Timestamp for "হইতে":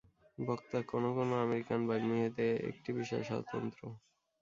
2.21-2.45